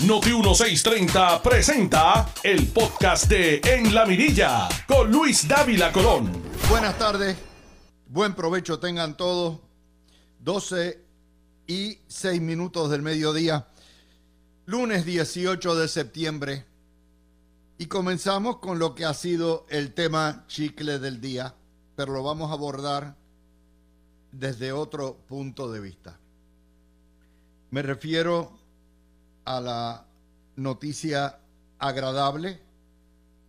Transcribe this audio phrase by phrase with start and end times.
[0.00, 6.30] Noti 1630 presenta el podcast de En la Mirilla con Luis Dávila Colón.
[6.68, 7.36] Buenas tardes,
[8.08, 9.60] buen provecho tengan todos.
[10.40, 11.00] 12
[11.68, 13.68] y 6 minutos del mediodía,
[14.66, 16.66] lunes 18 de septiembre.
[17.78, 21.54] Y comenzamos con lo que ha sido el tema chicle del día,
[21.94, 23.16] pero lo vamos a abordar
[24.32, 26.18] desde otro punto de vista.
[27.70, 28.63] Me refiero
[29.44, 30.06] a la
[30.56, 31.38] noticia
[31.78, 32.60] agradable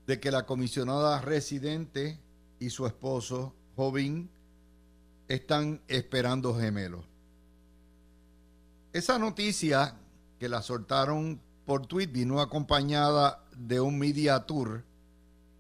[0.07, 2.20] de que la comisionada residente
[2.59, 4.29] y su esposo, Jovín,
[5.27, 7.05] están esperando gemelos.
[8.93, 9.95] Esa noticia
[10.39, 14.84] que la soltaron por tweet vino acompañada de un media tour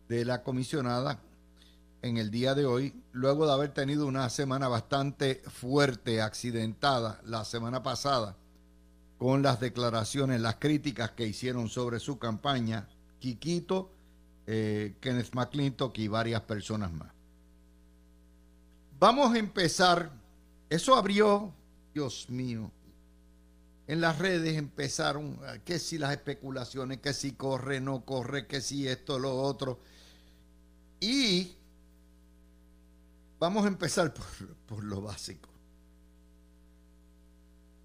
[0.07, 1.19] de la comisionada
[2.01, 7.43] en el día de hoy, luego de haber tenido una semana bastante fuerte, accidentada la
[7.43, 8.37] semana pasada,
[9.17, 12.87] con las declaraciones, las críticas que hicieron sobre su campaña,
[13.19, 13.91] Quiquito,
[14.45, 17.11] eh, Kenneth McClintock y varias personas más.
[18.99, 20.11] Vamos a empezar,
[20.69, 21.53] eso abrió,
[21.93, 22.71] Dios mío,
[23.87, 28.87] en las redes empezaron, que si las especulaciones, que si corre, no corre, que si
[28.87, 29.79] esto, lo otro.
[30.99, 31.55] Y
[33.39, 34.25] vamos a empezar por,
[34.65, 35.49] por lo básico.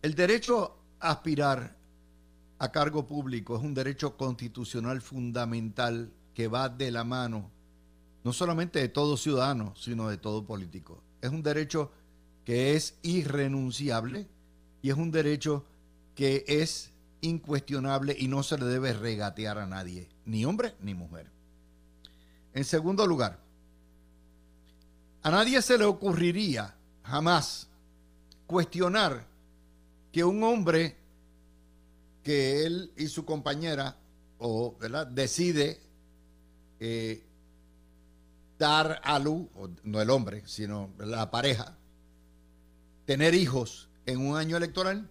[0.02, 1.76] El derecho aspirar
[2.58, 7.50] a cargo público es un derecho constitucional fundamental que va de la mano
[8.22, 11.02] no solamente de todo ciudadano, sino de todo político.
[11.20, 11.90] Es un derecho
[12.44, 14.28] que es irrenunciable
[14.82, 15.64] y es un derecho
[16.14, 16.92] que es
[17.22, 21.30] incuestionable y no se le debe regatear a nadie, ni hombre ni mujer.
[22.52, 23.38] En segundo lugar,
[25.22, 27.68] a nadie se le ocurriría jamás
[28.46, 29.29] cuestionar
[30.12, 30.96] que un hombre
[32.22, 33.96] que él y su compañera
[34.38, 35.06] o ¿verdad?
[35.06, 35.80] decide
[36.78, 37.22] eh,
[38.58, 39.48] dar a luz,
[39.84, 41.76] no el hombre, sino la pareja,
[43.06, 45.08] tener hijos en un año electoral,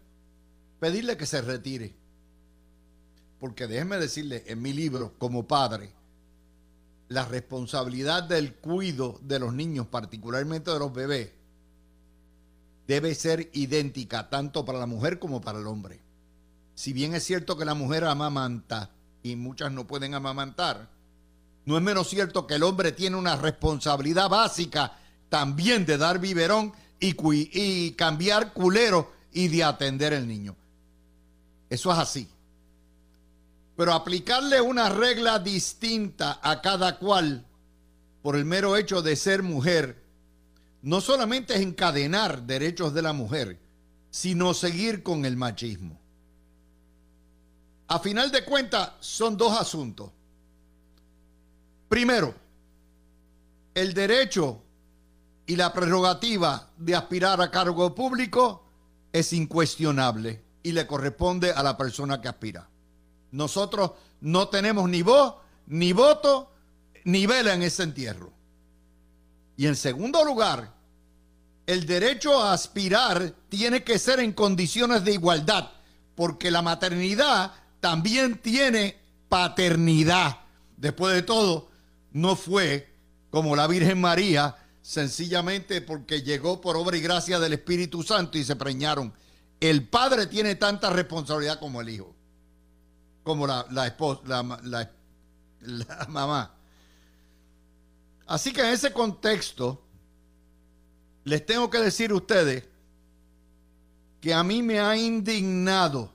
[0.79, 1.95] pedirle que se retire.
[3.40, 5.94] Porque déjeme decirle, en mi libro, como padre,
[7.07, 11.31] la responsabilidad del cuido de los niños, particularmente de los bebés,
[12.89, 16.01] debe ser idéntica tanto para la mujer como para el hombre.
[16.73, 18.89] Si bien es cierto que la mujer amamanta
[19.22, 20.89] y muchas no pueden amamantar,
[21.66, 24.97] no es menos cierto que el hombre tiene una responsabilidad básica
[25.29, 27.16] también de dar biberón y,
[27.53, 30.56] y cambiar culero y de atender el niño.
[31.69, 32.27] Eso es así.
[33.77, 37.45] Pero aplicarle una regla distinta a cada cual
[38.23, 40.09] por el mero hecho de ser mujer,
[40.81, 43.59] no solamente es encadenar derechos de la mujer,
[44.09, 46.00] sino seguir con el machismo.
[47.88, 50.12] A final de cuentas, son dos asuntos.
[51.88, 52.35] Primero,
[53.73, 54.62] el derecho
[55.47, 58.63] y la prerrogativa de aspirar a cargo público
[59.12, 62.69] es incuestionable y le corresponde a la persona que aspira.
[63.31, 63.91] Nosotros
[64.22, 65.35] no tenemos ni voz,
[65.68, 66.51] ni voto,
[67.06, 68.31] ni vela en ese entierro.
[69.59, 70.74] Y en segundo lugar,
[71.68, 75.72] el derecho a aspirar tiene que ser en condiciones de igualdad,
[76.16, 78.96] porque la maternidad también tiene
[79.28, 80.38] paternidad.
[80.78, 81.68] Después de todo,
[82.14, 82.96] no fue
[83.31, 88.46] como la Virgen María, sencillamente porque llegó por obra y gracia del Espíritu Santo y
[88.46, 89.14] se preñaron
[89.59, 92.16] el padre tiene tanta responsabilidad como el hijo,
[93.24, 94.22] como la, esposa,
[94.64, 94.90] la,
[96.08, 96.59] mamá.
[98.29, 99.81] Así que en ese contexto,
[101.23, 102.63] les tengo que decir a ustedes
[104.22, 106.13] que a mí me ha indignado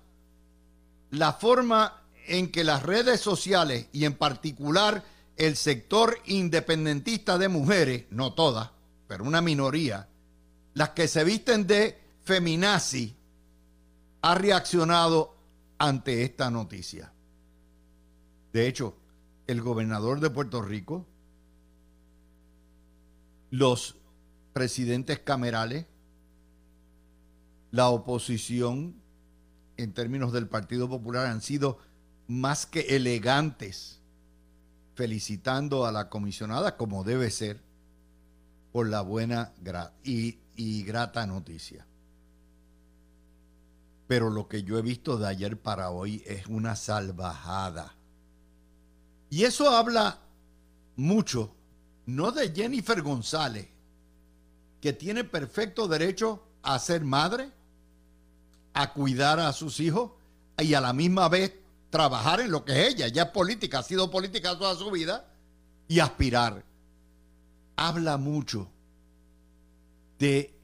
[1.10, 5.02] la forma en que las redes sociales y en particular
[5.36, 8.70] el sector independentista de mujeres, no todas,
[9.08, 10.08] pero una minoría,
[10.74, 13.16] las que se visten de feminazi,
[14.22, 15.34] ha reaccionado
[15.78, 17.12] ante esta noticia.
[18.52, 18.94] De hecho,
[19.48, 21.08] el gobernador de Puerto Rico,
[23.54, 23.94] los
[24.52, 25.86] presidentes camerales,
[27.70, 29.00] la oposición
[29.76, 31.78] en términos del Partido Popular han sido
[32.26, 34.00] más que elegantes,
[34.96, 37.60] felicitando a la comisionada como debe ser
[38.72, 39.52] por la buena
[40.02, 41.86] y, y grata noticia
[44.06, 47.94] pero lo que yo he visto de ayer para hoy es una salvajada.
[49.30, 50.18] Y eso habla
[50.94, 51.54] mucho,
[52.06, 53.68] no de Jennifer González,
[54.80, 57.50] que tiene perfecto derecho a ser madre,
[58.74, 60.12] a cuidar a sus hijos
[60.58, 61.52] y a la misma vez
[61.90, 63.08] trabajar en lo que es ella.
[63.08, 65.26] Ya es política, ha sido política toda su vida
[65.88, 66.64] y aspirar.
[67.76, 68.68] Habla mucho
[70.18, 70.54] de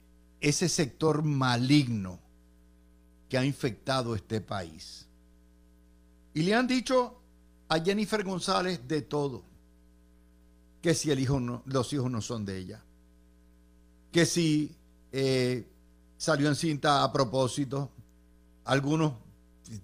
[0.40, 2.19] ese sector maligno
[3.28, 5.06] que ha infectado este país.
[6.34, 7.20] Y le han dicho
[7.69, 9.50] a Jennifer González de todo.
[10.82, 12.82] Que si el hijo no, los hijos no son de ella.
[14.12, 14.74] Que si
[15.12, 15.66] eh,
[16.16, 17.90] salió en cinta a propósito.
[18.64, 19.14] Algunos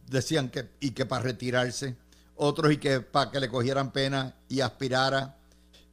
[0.08, 1.96] decían que y que para retirarse.
[2.36, 5.36] Otros y que para que le cogieran pena y aspirara.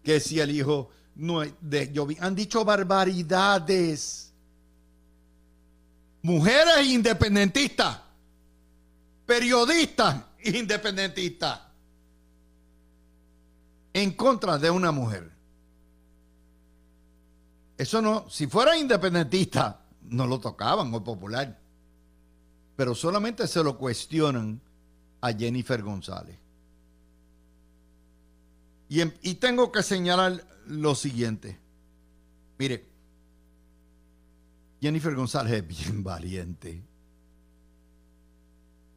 [0.04, 2.18] Que si el hijo no de Jovi.
[2.20, 4.32] Han dicho barbaridades.
[6.22, 8.00] Mujeres independentistas.
[9.26, 11.60] Periodistas independentistas.
[13.94, 15.32] En contra de una mujer.
[17.78, 21.60] Eso no, si fuera independentista, no lo tocaban o popular.
[22.76, 24.60] Pero solamente se lo cuestionan
[25.22, 26.38] a Jennifer González.
[28.90, 31.60] Y, y tengo que señalar lo siguiente.
[32.58, 32.88] Mire,
[34.82, 36.84] Jennifer González es bien valiente.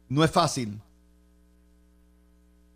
[0.09, 0.81] No es fácil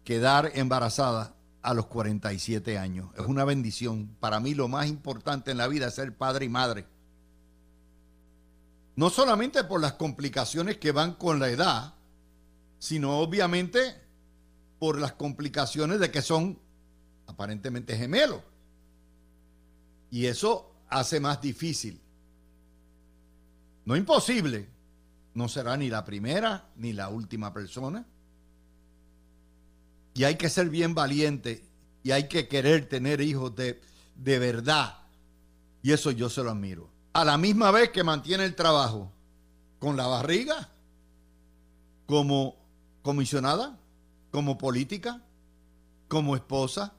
[0.04, 3.10] quedar embarazada a los 47 años.
[3.18, 4.16] Es una bendición.
[4.20, 6.86] Para mí lo más importante en la vida es ser padre y madre.
[8.96, 11.94] No solamente por las complicaciones que van con la edad,
[12.80, 13.96] sino obviamente
[14.80, 16.60] por las complicaciones de que son
[17.28, 18.42] aparentemente gemelos.
[20.10, 22.02] Y eso hace más difícil.
[23.86, 24.68] No imposible.
[25.34, 28.06] No será ni la primera ni la última persona.
[30.14, 31.64] Y hay que ser bien valiente
[32.04, 33.82] y hay que querer tener hijos de,
[34.16, 34.98] de verdad.
[35.82, 36.90] Y eso yo se lo admiro.
[37.14, 39.12] A la misma vez que mantiene el trabajo
[39.80, 40.70] con la barriga,
[42.06, 42.56] como
[43.02, 43.78] comisionada,
[44.32, 45.22] como política,
[46.08, 46.94] como esposa.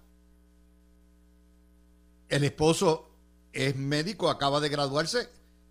[2.28, 3.10] El esposo
[3.52, 5.28] es médico, acaba de graduarse,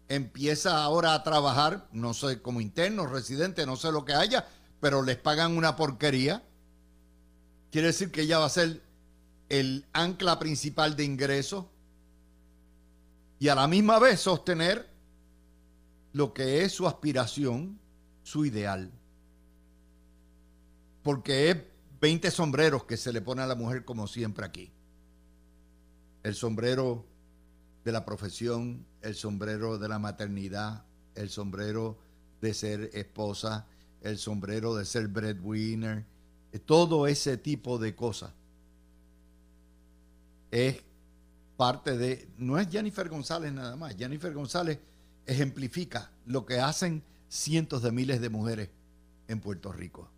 [0.07, 4.47] empieza ahora a trabajar, no sé, como interno, residente, no sé lo que haya,
[4.79, 6.43] pero les pagan una porquería
[7.71, 8.81] Quiere decir que ella va a ser
[9.49, 11.65] el ancla principal de ingresos
[13.39, 14.87] y a la misma vez sostener
[16.13, 17.79] lo que es su aspiración,
[18.23, 18.91] su ideal.
[21.01, 21.57] Porque es
[22.01, 24.71] 20 sombreros que se le pone a la mujer como siempre aquí.
[26.23, 27.05] El sombrero
[27.83, 30.85] de la profesión, el sombrero de la maternidad,
[31.15, 31.97] el sombrero
[32.41, 33.65] de ser esposa,
[34.01, 36.05] el sombrero de ser breadwinner,
[36.59, 38.31] todo ese tipo de cosas
[40.51, 40.83] es
[41.57, 44.79] parte de, no es Jennifer González nada más, Jennifer González
[45.25, 48.69] ejemplifica lo que hacen cientos de miles de mujeres
[49.27, 50.09] en Puerto Rico.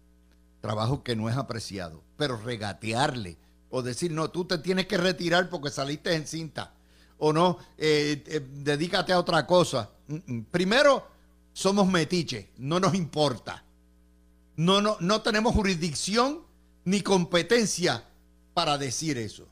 [0.62, 3.38] Trabajo que no es apreciado, pero regatearle
[3.70, 6.74] o decir, no, tú te tienes que retirar porque saliste en cinta,
[7.18, 9.90] o no, eh, eh, dedícate a otra cosa.
[10.08, 10.46] Mm, mm.
[10.52, 11.08] Primero,
[11.54, 13.64] somos metiches, no nos importa.
[14.56, 16.44] No, no, no tenemos jurisdicción
[16.86, 18.04] ni competencia
[18.54, 19.48] para decir eso.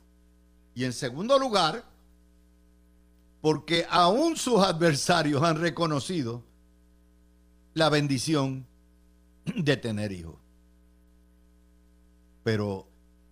[0.74, 1.84] Y en segundo lugar,
[3.40, 6.42] porque aún sus adversarios han reconocido
[7.74, 8.66] la bendición
[9.56, 10.36] de tener hijos.
[12.44, 12.86] Pero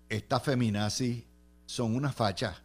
[0.08, 1.24] estas feminazis
[1.66, 2.56] son unas fachas.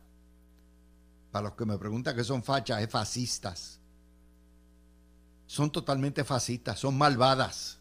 [1.31, 3.79] Para los que me preguntan qué son fachas, es fascistas.
[5.45, 7.77] Son totalmente fascistas, son malvadas.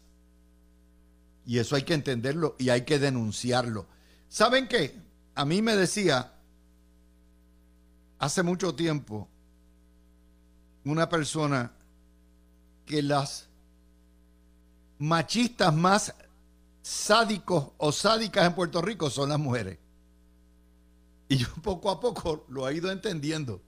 [1.45, 3.85] Y eso hay que entenderlo y hay que denunciarlo.
[4.27, 4.95] ¿Saben qué?
[5.35, 6.33] A mí me decía
[8.17, 9.27] hace mucho tiempo
[10.85, 11.71] una persona
[12.85, 13.47] que las
[14.99, 16.13] machistas más
[16.81, 19.79] sádicos o sádicas en Puerto Rico son las mujeres.
[21.27, 23.61] Y yo poco a poco lo he ido entendiendo.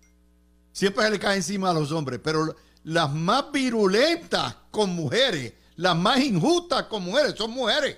[0.72, 5.96] Siempre se le cae encima a los hombres, pero las más virulentas con mujeres las
[5.96, 7.98] más injustas con mujeres son mujeres.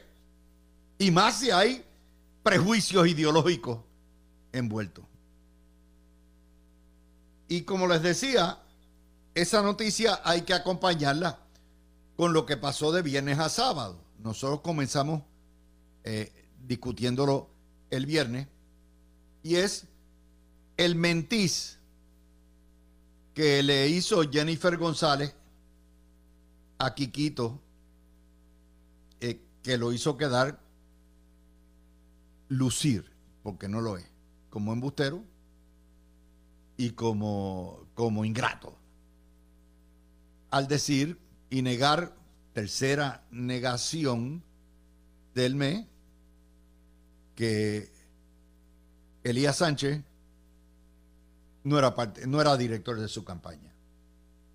[0.98, 1.84] Y más si hay
[2.44, 3.80] prejuicios ideológicos
[4.52, 5.06] envueltos.
[7.48, 8.60] Y como les decía,
[9.34, 11.40] esa noticia hay que acompañarla
[12.18, 13.98] con lo que pasó de viernes a sábado.
[14.20, 15.24] Nosotros comenzamos
[16.04, 16.32] eh,
[16.68, 17.50] discutiéndolo
[17.90, 18.48] el viernes
[19.42, 19.86] y es
[20.76, 21.80] el mentiz
[23.34, 25.34] que le hizo Jennifer González
[26.78, 27.58] a Quiquito
[29.20, 30.60] que lo hizo quedar
[32.48, 33.12] lucir,
[33.44, 34.06] porque no lo es,
[34.50, 35.24] como embustero
[36.78, 38.78] y como, como ingrato.
[40.50, 42.16] Al decir y negar,
[42.54, 44.44] tercera negación,
[45.34, 45.86] del mes
[47.36, 47.92] que
[49.24, 50.04] Elías Sánchez
[51.64, 53.74] no era, parte, no era director de su campaña.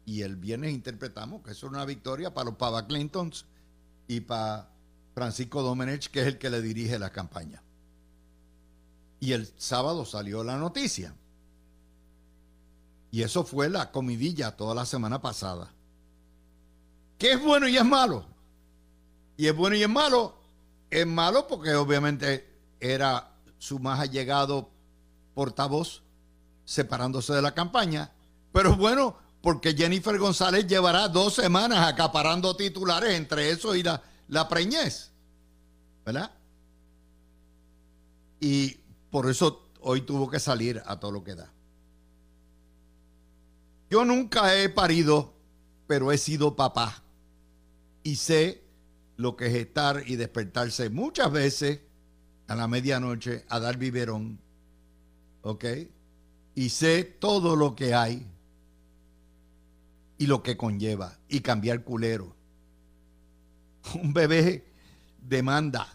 [0.04, 3.46] Y el viernes interpretamos que eso es una victoria para los Pava Clintons
[4.06, 4.68] y para
[5.14, 7.62] Francisco Domenech, que es el que le dirige la campaña.
[9.20, 11.14] Y el sábado salió la noticia.
[13.10, 15.72] Y eso fue la comidilla toda la semana pasada.
[17.18, 18.26] ¿Qué es bueno y es malo?
[19.36, 20.36] Y es bueno y es malo.
[20.90, 22.46] Es malo porque obviamente
[22.80, 24.70] era su más allegado
[25.34, 26.02] portavoz
[26.64, 28.12] separándose de la campaña.
[28.52, 34.48] Pero bueno porque Jennifer González llevará dos semanas acaparando titulares, entre eso y la, la
[34.48, 35.10] preñez.
[36.02, 36.30] ¿Verdad?
[38.40, 38.78] Y
[39.10, 41.52] por eso hoy tuvo que salir a todo lo que da.
[43.90, 45.34] Yo nunca he parido,
[45.86, 47.02] pero he sido papá.
[48.02, 48.64] Y sé
[49.18, 51.80] lo que es estar y despertarse muchas veces
[52.46, 54.40] a la medianoche a dar biberón.
[55.42, 55.66] ¿Ok?
[56.54, 58.26] Y sé todo lo que hay
[60.18, 62.34] y lo que conlleva y cambiar culero.
[63.94, 64.64] Un bebé
[65.20, 65.86] demanda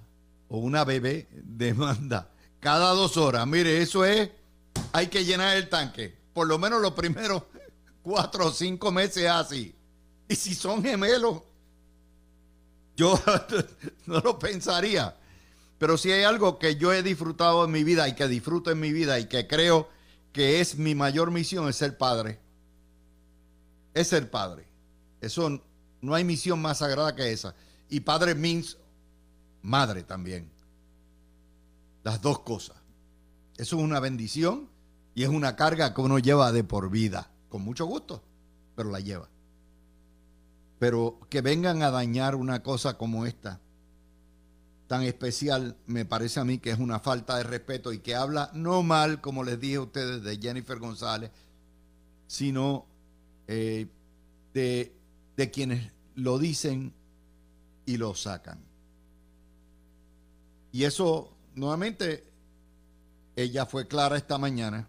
[0.48, 3.48] o una bebé demanda cada dos horas.
[3.48, 4.30] Mire, eso es,
[4.92, 6.16] hay que llenar el tanque.
[6.34, 7.44] Por lo menos los primeros
[8.02, 9.76] cuatro o cinco meses así.
[10.28, 11.42] Y si son gemelos,
[12.96, 13.20] yo
[14.06, 15.16] no lo pensaría.
[15.78, 18.80] Pero si hay algo que yo he disfrutado en mi vida y que disfruto en
[18.80, 19.90] mi vida y que creo
[20.34, 22.40] que es mi mayor misión es ser padre.
[23.93, 24.67] Es ser padre.
[25.22, 25.62] Eso
[26.01, 27.55] no hay misión más sagrada que esa.
[27.89, 28.77] Y padre means
[29.62, 30.50] madre también.
[32.03, 32.77] Las dos cosas.
[33.58, 34.69] Eso es una bendición
[35.13, 37.29] y es una carga que uno lleva de por vida.
[37.50, 38.24] Con mucho gusto,
[38.75, 39.27] pero la lleva.
[40.79, 43.60] Pero que vengan a dañar una cosa como esta,
[44.88, 48.50] tan especial, me parece a mí que es una falta de respeto y que habla
[48.53, 51.31] no mal, como les dije a ustedes, de Jennifer González,
[52.27, 52.86] sino
[53.51, 53.88] eh,
[54.53, 54.96] de,
[55.36, 56.94] de quienes lo dicen
[57.84, 58.60] y lo sacan.
[60.72, 62.32] Y eso, nuevamente,
[63.36, 64.88] ella fue clara esta mañana.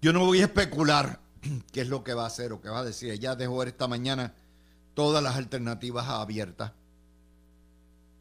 [0.00, 1.18] Yo no voy a especular
[1.72, 3.10] qué es lo que va a hacer o qué va a decir.
[3.10, 4.32] Ella dejó esta mañana
[4.94, 6.70] todas las alternativas abiertas.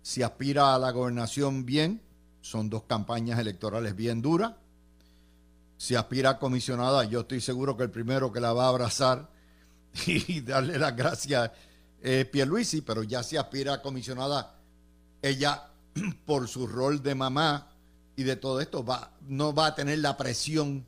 [0.01, 2.01] Si aspira a la gobernación, bien,
[2.41, 4.53] son dos campañas electorales bien duras.
[5.77, 9.29] Si aspira a comisionada, yo estoy seguro que el primero que la va a abrazar
[10.07, 11.51] y darle las gracias
[12.01, 14.55] es Pierluisi, pero ya si aspira a comisionada,
[15.21, 15.69] ella
[16.25, 17.69] por su rol de mamá
[18.15, 20.85] y de todo esto va, no va a tener la presión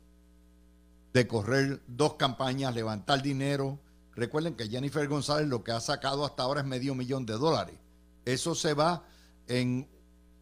[1.12, 3.78] de correr dos campañas, levantar dinero.
[4.16, 7.76] Recuerden que Jennifer González lo que ha sacado hasta ahora es medio millón de dólares.
[8.24, 9.04] Eso se va
[9.46, 9.88] en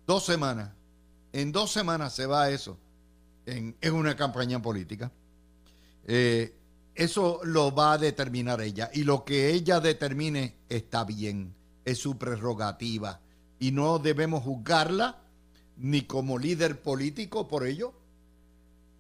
[0.07, 0.71] dos semanas.
[1.33, 2.79] En dos semanas se va eso
[3.49, 5.11] en, una campaña política.
[6.07, 6.55] Eh,
[6.95, 8.91] eso lo va a determinar ella.
[8.93, 11.55] Y lo que ella determine está bien.
[11.85, 13.21] Es su prerrogativa.
[13.59, 15.23] Y no debemos juzgarla
[15.77, 17.95] ni como líder político por ello,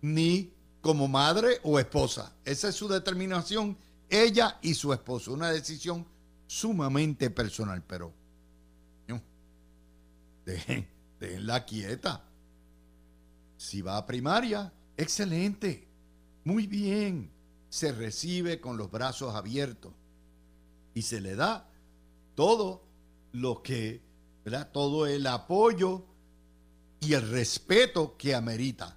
[0.01, 2.33] ni como madre o esposa.
[2.45, 3.77] Esa es su determinación,
[4.09, 5.33] ella y su esposo.
[5.33, 6.07] Una decisión
[6.47, 8.13] sumamente personal, pero
[9.09, 9.21] no,
[10.47, 12.28] déjenla quieta.
[13.59, 15.89] Si va a primaria, excelente,
[16.45, 17.31] muy bien.
[17.69, 19.93] Se recibe con los brazos abiertos
[20.95, 21.69] y se le da
[22.35, 22.83] todo
[23.33, 24.01] lo que,
[24.45, 24.71] ¿verdad?
[24.73, 26.05] Todo el apoyo
[27.01, 28.97] y el respeto que amerita.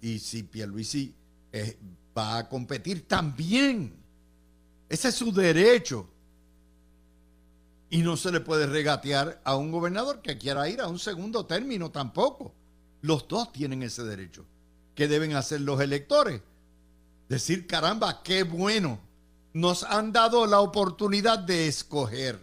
[0.00, 1.14] Y si Pierluisi
[1.52, 1.78] eh,
[2.16, 3.94] va a competir también,
[4.88, 6.08] ese es su derecho.
[7.90, 11.44] Y no se le puede regatear a un gobernador que quiera ir a un segundo
[11.46, 12.54] término tampoco.
[13.04, 14.46] Los dos tienen ese derecho.
[14.94, 16.40] ¿Qué deben hacer los electores?
[17.28, 18.98] Decir, caramba, qué bueno.
[19.52, 22.42] Nos han dado la oportunidad de escoger.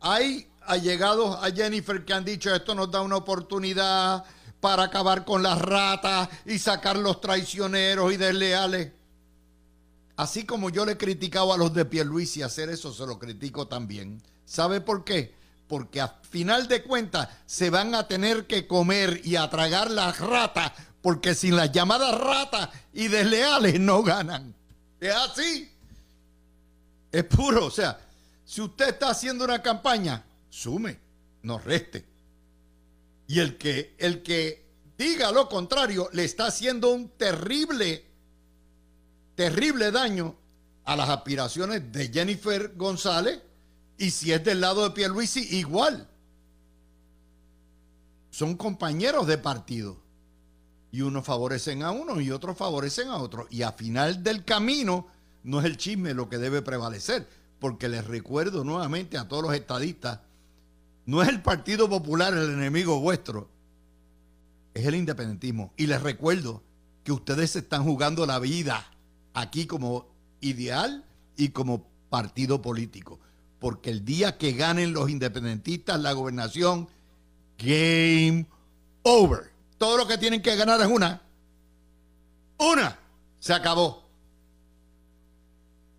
[0.00, 4.24] Hay allegados a Jennifer que han dicho esto nos da una oportunidad
[4.60, 8.92] para acabar con las ratas y sacar los traicioneros y desleales.
[10.16, 13.68] Así como yo le he criticado a los de Pierluisi hacer eso, se lo critico
[13.68, 14.22] también.
[14.46, 15.38] ¿Sabe por qué?
[15.70, 20.18] Porque a final de cuentas se van a tener que comer y a tragar las
[20.18, 24.52] ratas, porque sin las llamadas ratas y desleales no ganan.
[24.98, 25.70] Es así.
[27.12, 27.66] Es puro.
[27.66, 28.00] O sea,
[28.44, 30.98] si usted está haciendo una campaña, sume,
[31.42, 32.04] no reste.
[33.28, 34.66] Y el que, el que
[34.98, 38.04] diga lo contrario le está haciendo un terrible,
[39.36, 40.34] terrible daño
[40.84, 43.40] a las aspiraciones de Jennifer González
[44.00, 46.08] Y si es del lado de Pierluisi, igual.
[48.30, 49.98] Son compañeros de partido.
[50.90, 53.46] Y unos favorecen a uno y otros favorecen a otros.
[53.50, 55.06] Y a final del camino
[55.42, 57.28] no es el chisme lo que debe prevalecer.
[57.58, 60.20] Porque les recuerdo nuevamente a todos los estadistas,
[61.04, 63.50] no es el Partido Popular el enemigo vuestro,
[64.72, 65.74] es el independentismo.
[65.76, 66.62] Y les recuerdo
[67.04, 68.82] que ustedes están jugando la vida
[69.34, 70.08] aquí como
[70.40, 71.04] ideal
[71.36, 73.20] y como partido político.
[73.60, 76.88] Porque el día que ganen los independentistas la gobernación,
[77.58, 78.46] game
[79.02, 79.52] over.
[79.78, 81.22] Todo lo que tienen que ganar es una.
[82.58, 82.98] Una.
[83.38, 84.08] Se acabó.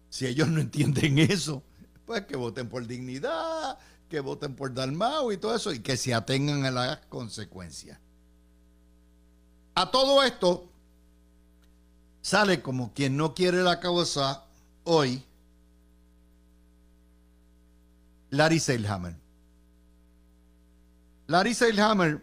[0.10, 1.64] Si ellos no entienden eso,
[2.06, 3.78] pues que voten por dignidad,
[4.10, 7.98] que voten por Dalmau y todo eso, y que se atengan a las consecuencias.
[9.76, 10.70] A todo esto,
[12.22, 14.46] sale como quien no quiere la causa
[14.84, 15.24] hoy
[18.32, 19.16] Larry Seilhammer.
[21.28, 22.22] Larry Seilhammer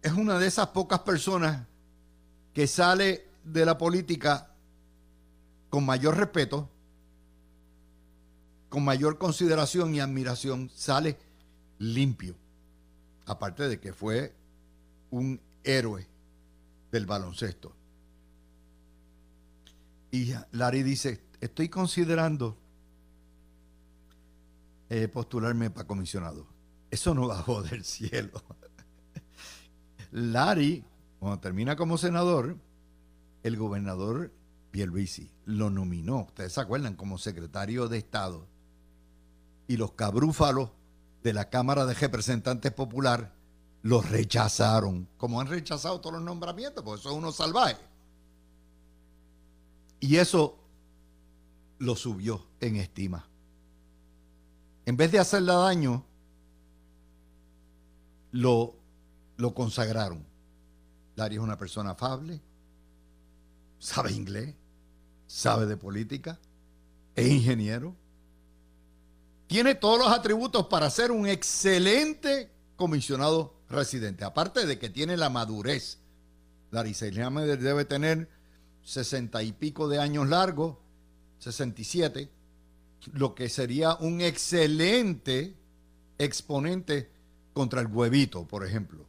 [0.00, 1.66] es una de esas pocas personas
[2.52, 4.48] que sale de la política
[5.70, 6.70] con mayor respeto,
[8.68, 11.18] con mayor consideración y admiración, sale
[11.78, 12.36] limpio.
[13.26, 14.32] Aparte de que fue
[15.10, 16.06] un héroe
[16.92, 17.72] del baloncesto.
[20.12, 22.56] Y Larry dice, estoy considerando
[24.88, 26.46] eh, postularme para comisionado.
[26.90, 28.42] Eso no bajó del cielo.
[30.12, 30.84] Larry,
[31.18, 32.56] cuando termina como senador,
[33.42, 34.32] el gobernador
[34.70, 38.46] Pierluisi lo nominó, ustedes se acuerdan, como secretario de Estado.
[39.66, 40.70] Y los cabrúfalos
[41.22, 43.32] de la Cámara de Representantes Popular
[43.82, 47.78] los rechazaron, como han rechazado todos los nombramientos, porque son unos salvajes.
[50.00, 50.58] Y eso
[51.78, 53.28] lo subió en estima.
[54.86, 56.04] En vez de hacerle daño,
[58.32, 58.74] lo,
[59.36, 60.24] lo consagraron.
[61.16, 62.40] Larry es una persona afable,
[63.78, 64.54] sabe inglés,
[65.26, 66.38] sabe de política,
[67.14, 67.94] es ingeniero,
[69.46, 74.24] tiene todos los atributos para ser un excelente comisionado residente.
[74.24, 75.98] Aparte de que tiene la madurez.
[76.70, 78.28] Larry Selhammer debe tener
[78.82, 80.78] sesenta y pico de años largos,
[81.38, 82.30] 67,
[83.12, 85.54] lo que sería un excelente
[86.18, 87.10] exponente
[87.52, 89.06] contra el huevito, por ejemplo,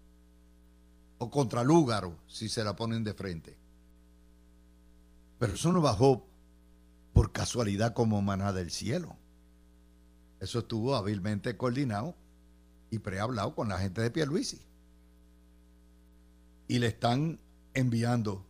[1.17, 3.58] o contra Lúgaro, si se la ponen de frente.
[5.39, 6.25] Pero eso no bajó
[7.13, 9.15] por casualidad como maná del cielo.
[10.39, 12.15] Eso estuvo hábilmente coordinado
[12.91, 14.60] y prehablado con la gente de Pierluisi.
[16.67, 17.39] Y le están
[17.73, 18.45] enviando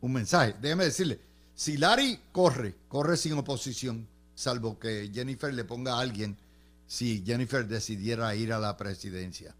[0.00, 0.54] un mensaje.
[0.60, 1.20] Déjeme decirle,
[1.54, 6.38] si Larry corre, corre sin oposición, salvo que Jennifer le ponga a alguien,
[6.86, 9.56] si Jennifer decidiera ir a la presidencia.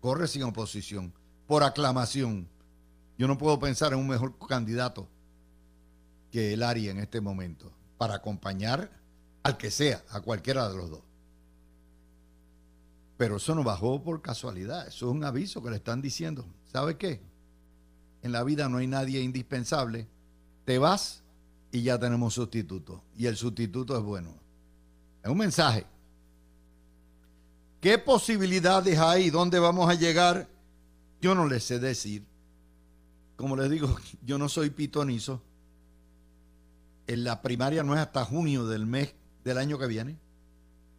[0.00, 1.14] Corre sin oposición,
[1.46, 2.46] por aclamación.
[3.16, 5.08] Yo no puedo pensar en un mejor candidato
[6.30, 8.90] que Larry en este momento, para acompañar
[9.42, 11.02] al que sea, a cualquiera de los dos.
[13.16, 16.44] Pero eso no bajó por casualidad, eso es un aviso que le están diciendo.
[16.70, 17.22] ¿Sabe qué?
[18.26, 20.08] en la vida no hay nadie indispensable,
[20.64, 21.22] te vas
[21.72, 23.02] y ya tenemos sustituto.
[23.16, 24.34] Y el sustituto es bueno.
[25.22, 25.86] Es un mensaje.
[27.80, 29.30] ¿Qué posibilidades hay?
[29.30, 30.48] ¿Dónde vamos a llegar?
[31.20, 32.24] Yo no les sé decir.
[33.36, 35.42] Como les digo, yo no soy pitonizo.
[37.06, 40.18] En la primaria no es hasta junio del mes del año que viene.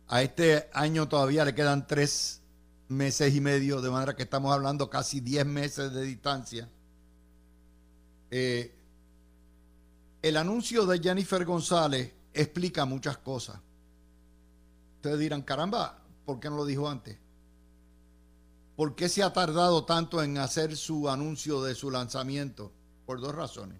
[0.08, 2.42] A este año todavía le quedan tres
[2.88, 6.70] meses y medio, de manera que estamos hablando casi diez meses de distancia.
[8.32, 8.77] Eh,
[10.22, 13.60] el anuncio de Jennifer González explica muchas cosas.
[14.96, 17.18] Ustedes dirán, caramba, ¿por qué no lo dijo antes?
[18.76, 22.72] ¿Por qué se ha tardado tanto en hacer su anuncio de su lanzamiento?
[23.06, 23.80] Por dos razones.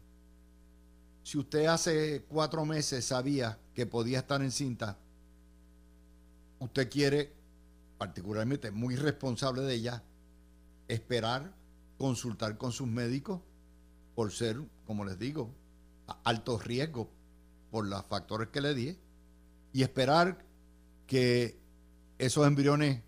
[1.24, 4.98] Si usted hace cuatro meses sabía que podía estar en cinta,
[6.60, 7.34] usted quiere,
[7.98, 10.04] particularmente muy responsable de ella,
[10.88, 11.54] esperar,
[11.98, 13.42] consultar con sus médicos
[14.16, 15.52] por ser, como les digo,
[16.24, 17.10] alto riesgo
[17.72, 18.98] por los factores que le di
[19.74, 20.44] y esperar
[21.06, 21.58] que
[22.18, 23.02] esos embriones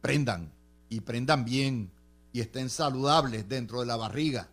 [0.00, 0.52] prendan
[0.88, 1.90] y prendan bien
[2.32, 4.48] y estén saludables dentro de la barriga.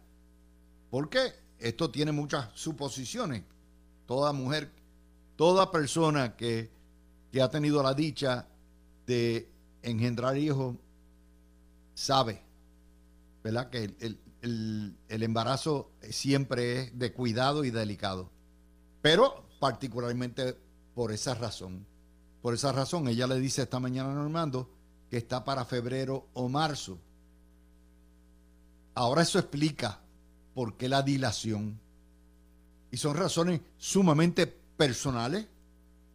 [0.90, 3.44] Porque esto tiene muchas suposiciones.
[4.06, 4.72] Toda mujer,
[5.36, 6.70] toda persona que,
[7.32, 8.48] que ha tenido la dicha
[9.06, 9.50] de
[9.82, 10.76] engendrar hijos
[11.94, 12.42] sabe,
[13.44, 13.70] ¿verdad?
[13.70, 18.30] Que el, embarazo siempre es de cuidado y delicado.
[19.02, 20.58] Pero particularmente
[20.94, 21.86] por esa razón,
[22.42, 24.70] Por esa razón, ella le dice esta mañana a Normando
[25.10, 26.98] que está para febrero o marzo.
[28.96, 30.00] Ahora eso explica
[30.54, 31.80] por qué la dilación.
[32.92, 35.48] Y son razones sumamente personales,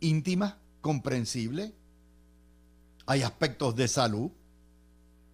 [0.00, 1.72] íntimas, comprensibles.
[3.06, 4.30] Hay aspectos de salud,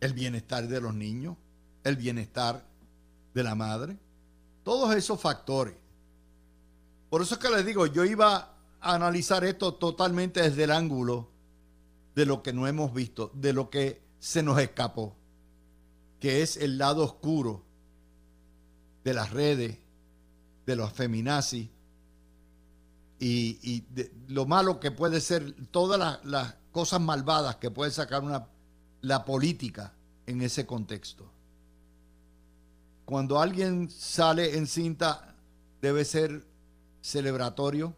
[0.00, 1.37] el bienestar de los niños,
[1.85, 2.66] el bienestar
[3.35, 3.99] de la madre,
[4.62, 5.77] todos esos factores.
[7.09, 11.29] Por eso es que les digo, yo iba a analizar esto totalmente desde el ángulo
[12.14, 15.16] de lo que no hemos visto, de lo que se nos escapó,
[16.19, 17.64] que es el lado oscuro
[19.05, 19.79] de las redes,
[20.66, 21.69] de los feminazis
[23.19, 28.47] y, de lo malo que puede ser, todas las, cosas malvadas que puede sacar una,
[29.01, 29.93] la política
[30.27, 31.29] en ese contexto.
[33.11, 35.35] Cuando alguien sale en cinta,
[35.83, 36.46] debe ser
[37.01, 37.92] celebratorio,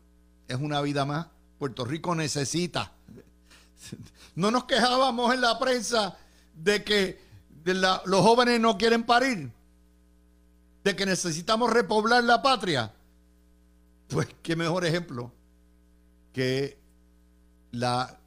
[0.48, 1.26] es una vida más.
[1.58, 2.92] Puerto Rico necesita.
[4.34, 6.16] No nos quejábamos en la prensa
[6.54, 7.20] de que
[7.62, 9.52] los jóvenes no quieren parir,
[10.82, 12.90] de que necesitamos repoblar la patria.
[14.08, 15.30] Pues qué mejor ejemplo
[16.32, 16.78] que
[17.72, 18.18] la,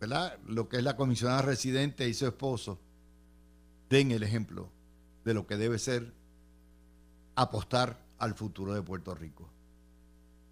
[0.00, 0.38] ¿verdad?
[0.46, 2.78] Lo que es la comisionada residente y su esposo
[3.88, 4.70] den el ejemplo
[5.24, 6.12] de lo que debe ser
[7.34, 9.50] apostar al futuro de Puerto Rico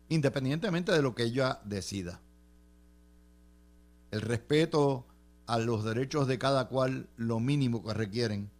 [0.09, 2.20] independientemente de lo que ella decida.
[4.11, 5.07] El respeto
[5.46, 8.50] a los derechos de cada cual, lo mínimo que requieren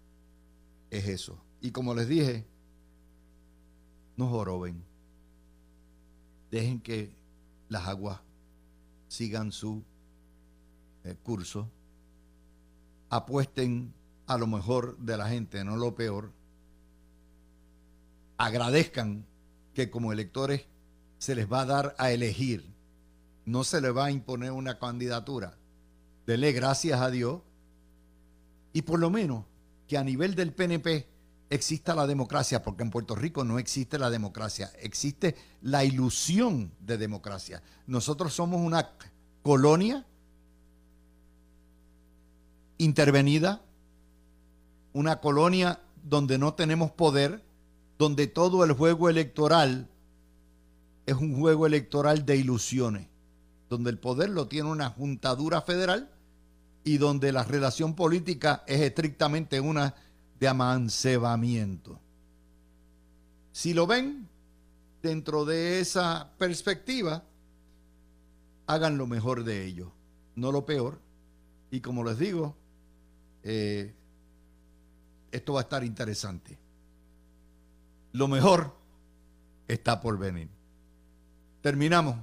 [0.91, 1.43] es eso.
[1.61, 2.47] Y como les dije,
[4.17, 4.85] no joroben.
[6.51, 7.15] Dejen que
[7.69, 8.21] las aguas
[9.09, 9.83] sigan su
[11.05, 11.71] eh, curso.
[13.11, 13.95] Apuesten
[14.29, 16.33] a lo mejor de la gente, no lo peor.
[18.37, 19.27] Agradezcan
[19.75, 20.67] que como electores
[21.19, 22.73] se les va a dar a elegir.
[23.47, 25.57] No se les va a imponer una candidatura.
[26.27, 27.41] Dele gracias a Dios.
[28.75, 29.47] Y por lo menos
[29.89, 31.09] que a nivel del PNP
[31.49, 36.99] exista la democracia, porque en Puerto Rico no existe la democracia, existe la ilusión de
[36.99, 37.63] democracia.
[37.87, 38.91] Nosotros somos una
[39.43, 40.05] colonia
[42.77, 43.63] intervenida,
[44.99, 47.45] una colonia donde no tenemos poder,
[47.99, 49.89] donde todo el juego electoral
[51.07, 53.07] es un juego electoral de ilusiones,
[53.71, 56.11] donde el poder lo tiene una juntadura federal
[56.83, 59.95] y donde la relación política es estrictamente una
[60.41, 62.01] de amancebamiento.
[63.53, 64.27] Si lo ven
[65.01, 67.23] dentro de esa perspectiva,
[68.67, 69.93] hagan lo mejor de ello,
[70.35, 70.99] no lo peor.
[71.71, 72.57] Y como les digo,
[73.45, 73.95] eh,
[75.33, 76.59] esto va a estar interesante.
[78.13, 78.75] Lo mejor
[79.69, 80.49] está por venir
[81.61, 82.17] terminamos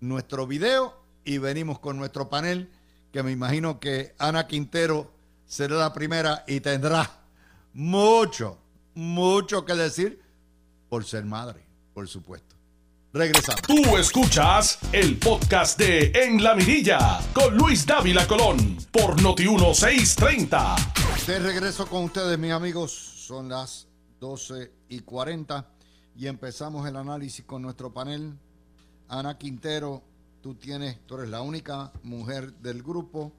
[0.00, 2.68] nuestro video y venimos con nuestro panel,
[3.12, 5.12] que me imagino que Ana Quintero
[5.46, 7.08] será la primera y tendrá
[7.74, 8.58] mucho,
[8.94, 10.20] mucho que decir
[10.88, 12.56] por ser madre, por supuesto.
[13.12, 13.62] Regresamos.
[13.62, 21.01] Tú escuchas el podcast de En la Mirilla con Luis Dávila Colón por Noti1630.
[21.26, 22.90] De regreso con ustedes, mis amigos.
[22.90, 23.86] Son las
[24.18, 25.68] 12 y 40
[26.16, 28.36] y empezamos el análisis con nuestro panel
[29.08, 30.02] Ana Quintero,
[30.42, 33.32] tú tienes, tú eres la única mujer del grupo,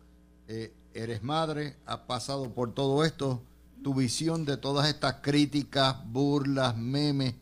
[0.48, 3.42] eh, eres madre, has pasado por todo esto.
[3.84, 7.36] Tu visión de todas estas críticas, burlas, memes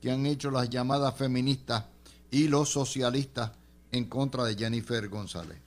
[0.00, 1.84] que han hecho las llamadas feministas
[2.30, 3.52] y los socialistas
[3.90, 5.58] en contra de Jennifer González.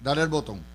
[0.00, 0.73] Dale el botón.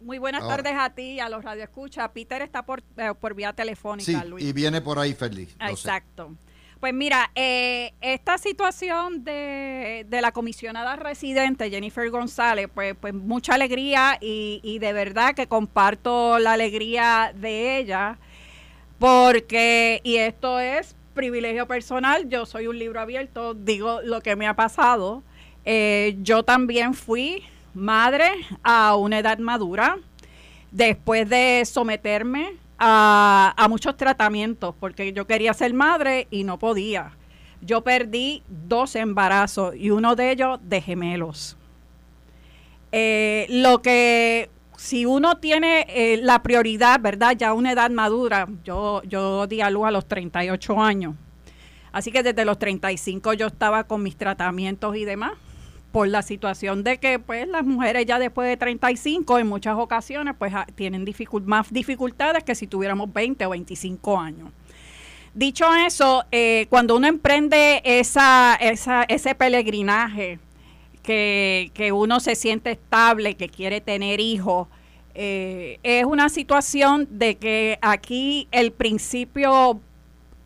[0.00, 2.08] Muy buenas tardes a ti y a los radioescuchas.
[2.10, 5.56] Peter está por, eh, por vía telefónica, sí, Y viene por ahí feliz.
[5.60, 6.34] Exacto.
[6.80, 14.18] Pues mira, eh, esta situación de, la comisionada residente Jennifer González, pues, pues mucha alegría
[14.20, 18.18] y, y de verdad que comparto la alegría de ella,
[18.98, 24.46] porque, y esto es privilegio personal, yo soy un libro abierto, digo lo que me
[24.46, 25.22] ha pasado.
[25.64, 27.42] Eh, yo también fui
[27.76, 29.98] madre a una edad madura,
[30.70, 37.12] después de someterme a, muchos tratamientos porque yo quería ser madre y no podía.
[37.60, 41.56] Yo perdí dos embarazos y uno de ellos de gemelos.
[42.92, 47.34] Eh, lo que si uno tiene eh, la prioridad, ¿verdad?
[47.36, 51.14] Ya una edad madura, yo, yo di a luz a los 38 años.
[51.92, 55.32] Así que desde los 35 yo estaba con mis tratamientos y demás
[55.96, 60.34] por la situación de que pues las mujeres ya después de 35 en muchas ocasiones
[60.38, 61.06] pues tienen
[61.46, 64.50] más dificultades que si tuviéramos 20 o 25 años.
[65.32, 70.38] Dicho eso, eh, cuando uno emprende esa, ese peregrinaje,
[71.02, 74.68] que, que, uno se siente estable, que quiere tener hijos,
[75.14, 79.80] eh, es una situación de que aquí el principio,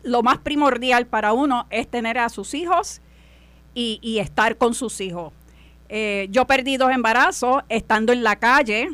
[0.03, 3.01] lo más primordial para uno es tener a sus hijos
[3.73, 5.33] y estar con sus hijos.
[5.93, 8.87] Eh, yo perdí dos embarazos estando en la calle.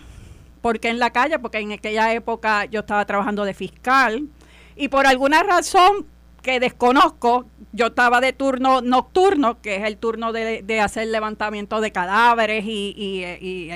[0.61, 1.37] ¿Por qué en la calle?
[1.37, 4.27] Porque en aquella época yo estaba trabajando de fiscal
[4.75, 6.07] y por alguna razón
[6.41, 11.91] que desconozco, yo estaba de turno nocturno, que es el turno de, hacer levantamiento de
[11.91, 13.69] cadáveres y,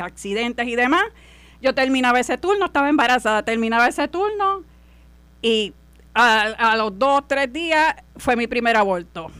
[0.00, 1.04] accidentes y demás.
[1.60, 4.62] Yo terminaba ese turno, estaba embarazada, terminaba ese turno
[5.42, 5.74] y
[6.14, 9.30] a, los dos, tres días fue mi primer aborto.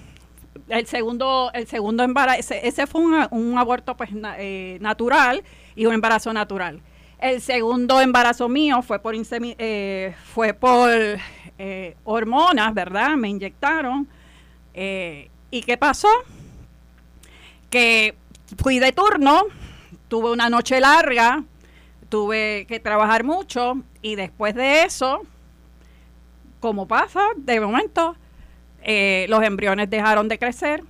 [0.68, 5.42] El segundo, el segundo embarazo, ese, fue un, aborto pues, eh, natural
[5.74, 6.80] y un embarazo natural.
[7.18, 10.90] El segundo embarazo mío fue por, eh, fue por
[11.58, 13.16] eh, hormonas, ¿verdad?
[13.16, 14.08] Me inyectaron.
[14.74, 16.08] Eh, ¿Y qué pasó?
[17.70, 18.14] Que
[18.62, 19.44] fui de turno,
[20.08, 21.44] tuve una noche larga,
[22.08, 25.22] tuve que trabajar mucho y después de eso,
[26.60, 28.16] como pasa, de momento,
[29.28, 30.82] los embriones dejaron de crecer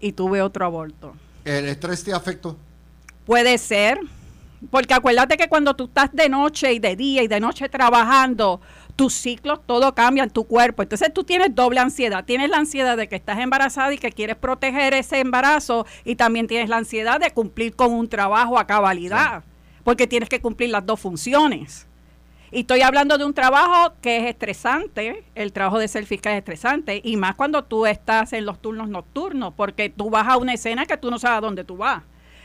[0.00, 1.14] y tuve otro aborto.
[1.44, 2.56] ¿El estrés te afectó?
[3.24, 3.98] Puede ser,
[4.70, 8.60] porque acuérdate que cuando tú estás de noche y de día y de noche trabajando,
[8.96, 10.82] tus ciclos, todo cambia en tu cuerpo.
[10.82, 12.24] Entonces tú tienes doble ansiedad.
[12.24, 16.46] Tienes la ansiedad de que estás embarazada y que quieres proteger ese embarazo y también
[16.46, 19.44] tienes la ansiedad de cumplir con un trabajo a cabalidad,
[19.84, 21.87] porque tienes que cumplir las dos funciones.
[22.50, 26.38] Y estoy hablando de un trabajo que es estresante, el trabajo de ser fiscal es
[26.38, 30.54] estresante, y más cuando tú estás en los turnos nocturnos, porque tú vas a una
[30.54, 32.02] escena que tú no sabes a dónde tú vas,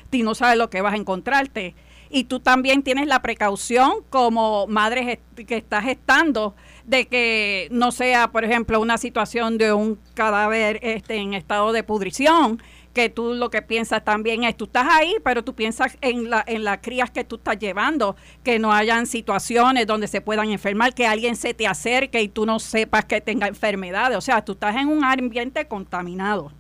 [0.10, 1.76] tú no sabes lo que vas a encontrarte.
[2.10, 6.54] Y tú también tienes la precaución como madre que estás gestando
[6.86, 11.82] de que no sea, por ejemplo, una situación de un cadáver este, en estado de
[11.82, 12.62] pudrición,
[12.94, 16.44] que tú lo que piensas también es, tú estás ahí, pero tú piensas en, la,
[16.48, 20.94] en las crías que tú estás llevando, que no hayan situaciones donde se puedan enfermar,
[20.94, 24.18] que alguien se te acerque y tú no sepas que tenga enfermedades.
[24.18, 26.52] O sea, tú estás en un ambiente contaminado.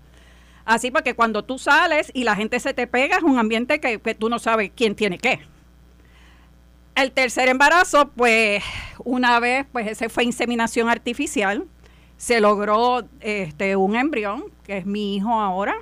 [0.65, 4.00] Así porque cuando tú sales y la gente se te pega, es un ambiente que,
[4.15, 5.39] tú no sabes quién tiene qué.
[6.96, 8.63] El tercer embarazo, pues
[9.04, 11.65] una vez, pues ese fue inseminación artificial.
[12.17, 15.76] Se logró este, un embrión, que es mi hijo ahora.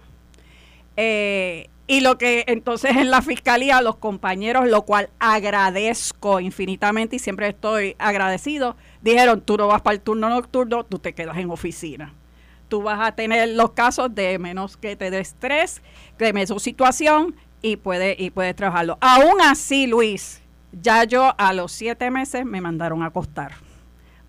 [0.98, 7.20] Eh, y lo que entonces en la fiscalía, los compañeros, lo cual agradezco infinitamente y
[7.20, 11.50] siempre estoy agradecido, dijeron, tú no vas para el turno nocturno, tú te quedas en
[11.50, 12.14] oficina
[12.72, 15.82] tú vas a tener los casos de menos que te dé estrés,
[16.18, 18.98] de menos situación y puedes y puedes trabajarlo.
[19.02, 23.56] Aún así, Luis, ya yo a los siete meses me mandaron a acostar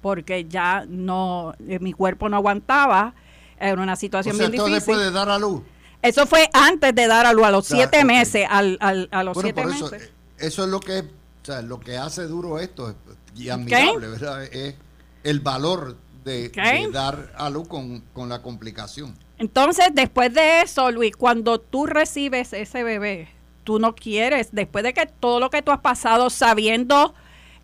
[0.01, 3.15] porque ya no, eh, mi cuerpo no aguantaba,
[3.61, 4.75] era una situación o sea, bien difícil.
[4.75, 5.63] después de dar a luz?
[6.03, 9.39] Eso fue antes de dar a luz, a los siete meses, al, al, a los
[9.39, 9.93] siete meses.
[9.93, 10.07] Eso,
[10.39, 12.95] eso, es lo que, o sea, lo que hace duro esto
[13.37, 14.45] y admirable, ¿verdad?
[14.45, 14.75] Es
[15.23, 16.51] el valor de,
[16.93, 19.15] dar a luz con, la complicación.
[19.39, 23.29] Entonces, después de eso, Luis, cuando tú recibes ese bebé,
[23.65, 27.15] tú no quieres, después de que todo lo que tú has pasado sabiendo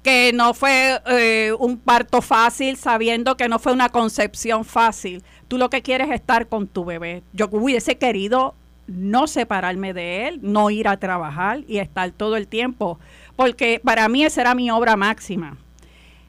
[0.03, 5.59] que no fue eh, un parto fácil, sabiendo que no fue una concepción fácil, tú
[5.59, 7.23] lo que quieres es estar con tu bebé.
[7.33, 8.55] Yo hubiese querido
[8.87, 12.99] no separarme de él, no ir a trabajar y estar todo el tiempo,
[13.37, 15.57] porque para mí esa era mi obra máxima.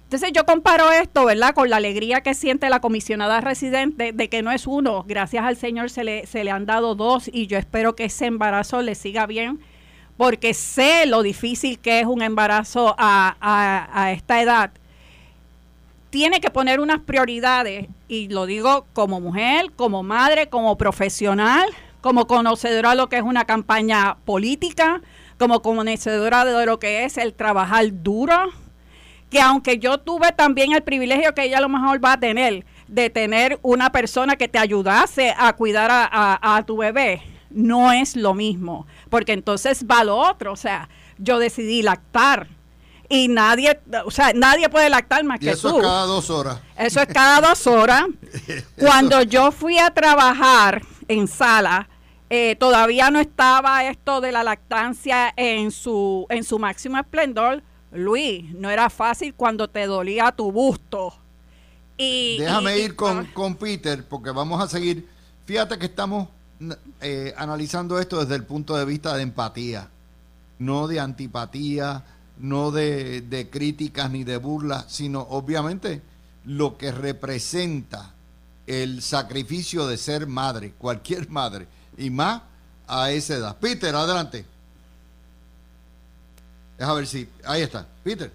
[0.04, 4.42] Entonces yo comparo esto, ¿verdad?, con la alegría que siente la comisionada residente de que
[4.42, 7.58] no es uno, gracias al Señor se le, se le han dado dos y yo
[7.58, 9.60] espero que ese embarazo le siga bien,
[10.18, 14.72] porque sé lo difícil que es un embarazo a, a esta edad.
[16.10, 21.70] Tiene que poner unas prioridades, y lo digo como mujer, como madre, como profesional,
[22.02, 25.02] como conocedora de lo que es una campaña política,
[25.38, 28.36] como conocedora de lo que es el trabajar duro,
[29.30, 32.66] que aunque yo tuve también el privilegio que ella a lo mejor va a tener
[32.88, 38.34] de tener una persona que te ayudase a cuidar a, tu bebé, no es lo
[38.34, 42.48] mismo, porque entonces va lo otro, o sea, yo decidí lactar
[43.10, 45.80] y nadie, o sea, nadie puede lactar más que eso tú.
[45.80, 46.60] Eso es cada dos horas.
[46.78, 48.06] Eso es cada dos horas.
[48.78, 51.90] Cuando yo fui a trabajar en sala,
[52.30, 58.54] eh, todavía no estaba esto de la lactancia en su, en su máximo esplendor Luis,
[58.54, 61.14] no era fácil cuando te dolía tu busto.
[61.98, 65.08] Y, Déjame ir con, con, Peter porque vamos a seguir.
[65.46, 66.30] Fíjate que estamos
[67.02, 69.90] eh, analizando esto desde el punto de vista de empatía,
[70.60, 72.06] no de antipatía,
[72.40, 76.02] no de, críticas ni de burlas, sino obviamente
[76.46, 78.14] lo que representa
[78.66, 82.42] el sacrificio de ser madre, cualquier madre, y más
[82.88, 83.58] a esa edad.
[83.58, 84.46] Peter, adelante.
[86.78, 87.30] Deja ver si.
[87.46, 87.86] Ahí está.
[88.04, 88.32] Peter.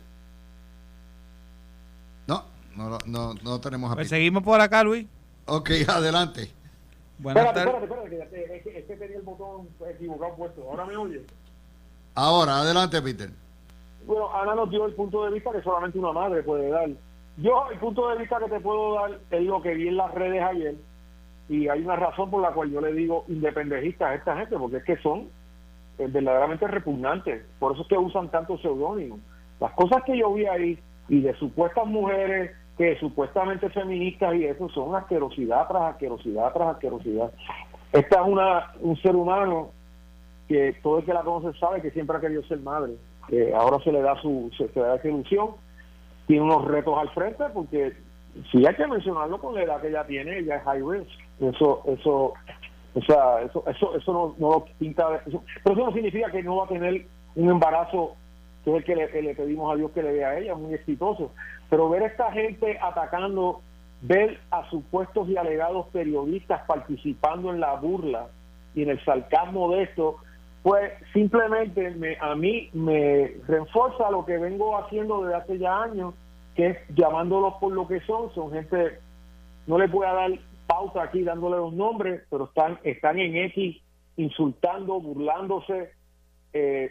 [2.26, 2.44] No,
[2.76, 5.06] no, no, no tenemos a pues seguimos por acá, Luis.
[5.46, 6.50] Ok, adelante.
[7.18, 10.62] Buenas espérate, espérate, espérate, que, es que tenía el botón equivocado puesto.
[10.68, 11.24] ¿Ahora me oye?
[12.14, 13.43] Ahora, adelante, Peter.
[14.34, 16.88] Ana nos dio el punto de vista que solamente una madre puede dar.
[17.36, 20.12] Yo, el punto de vista que te puedo dar es lo que vi en las
[20.12, 20.74] redes ayer,
[21.48, 24.78] y hay una razón por la cual yo le digo independentistas a esta gente, porque
[24.78, 25.28] es que son
[25.98, 27.44] eh, verdaderamente repugnantes.
[27.58, 29.20] Por eso es que usan tanto seudónimos.
[29.60, 34.68] Las cosas que yo vi ahí, y de supuestas mujeres que supuestamente feministas y eso,
[34.70, 37.32] son asquerosidad tras asquerosidad tras asquerosidad.
[37.92, 39.70] Esta es una, un ser humano
[40.48, 42.94] que todo el que la conoce sabe que siempre ha querido ser madre.
[43.28, 45.50] Que ahora se le da su se, le da esa ilusión.
[46.26, 47.92] Tiene unos retos al frente porque
[48.50, 51.10] si hay que mencionarlo con la edad que ella tiene, ella es high risk.
[51.40, 52.32] Eso, eso,
[52.94, 55.22] o sea, eso, eso, eso no, no lo pinta.
[55.24, 58.16] pero eso no significa que no va a tener un embarazo
[58.64, 60.74] que es el que le, le pedimos a Dios que le dé a ella, muy
[60.74, 61.32] exitoso.
[61.68, 63.60] Pero ver a esta gente atacando,
[64.00, 68.28] ver a supuestos y alegados periodistas participando en la burla
[68.74, 70.16] y en el sarcasmo de esto,
[70.64, 76.14] pues simplemente me, a mí me refuerza lo que vengo haciendo desde hace ya años,
[76.56, 78.98] que es llamándolos por lo que son, son gente,
[79.66, 80.30] no les voy a dar
[80.66, 83.76] pauta aquí dándole los nombres, pero están, están en X
[84.16, 85.92] insultando, burlándose.
[86.54, 86.90] Eh,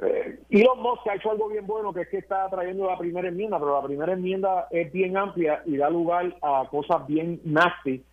[0.00, 3.28] eh, Elon Musk ha hecho algo bien bueno, que es que está trayendo la primera
[3.28, 8.04] enmienda, pero la primera enmienda es bien amplia y da lugar a cosas bien nasty.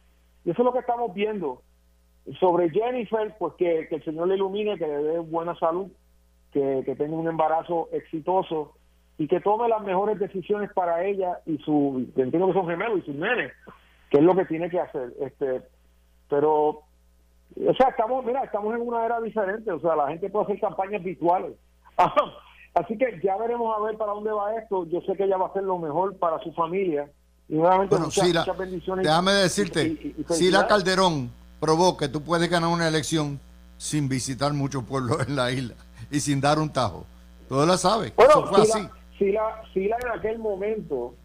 [0.45, 1.61] Y eso es lo que estamos viendo.
[2.39, 5.87] Sobre Jennifer, pues que, el Señor le ilumine, que le dé buena salud,
[6.51, 8.73] que, tenga un embarazo exitoso
[9.17, 13.05] y que tome las mejores decisiones para ella y su, entiendo que son gemelos y
[13.05, 13.51] sus nenes,
[14.09, 15.13] que es lo que tiene que hacer.
[15.21, 15.61] Este,
[16.29, 20.45] pero, o sea, estamos, mira, estamos en una era diferente, o sea, la gente puede
[20.45, 21.53] hacer campañas virtuales.
[22.73, 24.85] Así que ya veremos a ver para dónde va esto.
[24.85, 27.09] Yo sé que ella va a hacer lo mejor para su familia.
[27.49, 29.03] Y nuevamente muchas, bendiciones.
[29.03, 33.39] Déjame decirte, si la Calderón probó que tú puedes ganar una elección
[33.77, 35.75] sin visitar muchos pueblos en la isla
[36.11, 37.05] y sin dar un tajo.
[37.47, 38.13] Todo la sabe.
[38.17, 38.81] Eso fue si así.
[39.31, 41.15] La, si, la, en aquel momento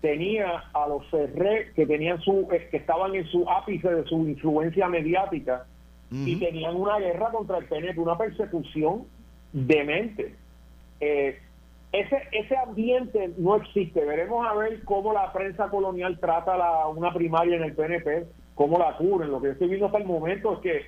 [0.00, 4.16] tenía a los Ferré que tenían su eh, que estaban en su ápice de su
[4.28, 5.66] influencia mediática
[6.10, 9.04] y tenían una guerra contra el PNP, una persecución
[9.52, 10.36] demente.
[11.00, 11.40] Eh,
[11.90, 14.04] ese, ese ambiente no existe.
[14.04, 18.78] Veremos a ver cómo la prensa colonial trata la, una primaria en el PNP cómo
[18.78, 19.30] la cubren.
[19.30, 20.86] Lo que estoy viendo hasta el momento es que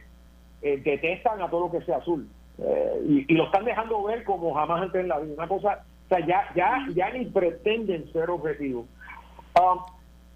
[0.63, 2.29] eh, detestan a todo lo que sea azul.
[2.59, 5.35] Eh, y, lo están dejando ver como jamás antes en la vida.
[5.35, 8.87] Una cosa, o sea, ya, ya, ya ni pretenden ser objetivos.
[9.61, 9.81] Um,